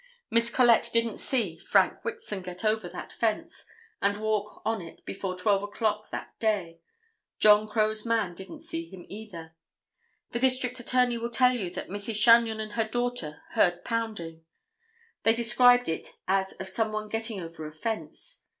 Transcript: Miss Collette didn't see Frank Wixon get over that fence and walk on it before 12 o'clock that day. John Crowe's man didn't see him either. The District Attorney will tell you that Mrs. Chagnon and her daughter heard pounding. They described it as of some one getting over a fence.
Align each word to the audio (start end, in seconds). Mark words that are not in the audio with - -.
Miss 0.31 0.49
Collette 0.49 0.89
didn't 0.91 1.19
see 1.19 1.59
Frank 1.59 2.03
Wixon 2.03 2.41
get 2.41 2.65
over 2.65 2.89
that 2.89 3.11
fence 3.13 3.67
and 4.01 4.17
walk 4.17 4.63
on 4.65 4.81
it 4.81 5.05
before 5.05 5.37
12 5.37 5.61
o'clock 5.61 6.09
that 6.09 6.33
day. 6.39 6.81
John 7.37 7.67
Crowe's 7.67 8.03
man 8.03 8.33
didn't 8.33 8.61
see 8.61 8.89
him 8.89 9.05
either. 9.09 9.55
The 10.31 10.39
District 10.39 10.79
Attorney 10.79 11.19
will 11.19 11.29
tell 11.29 11.53
you 11.55 11.69
that 11.73 11.89
Mrs. 11.89 12.15
Chagnon 12.15 12.59
and 12.59 12.71
her 12.71 12.85
daughter 12.87 13.43
heard 13.51 13.85
pounding. 13.85 14.43
They 15.21 15.35
described 15.35 15.87
it 15.87 16.07
as 16.27 16.53
of 16.53 16.67
some 16.67 16.91
one 16.91 17.07
getting 17.07 17.39
over 17.39 17.67
a 17.67 17.71
fence. 17.71 18.41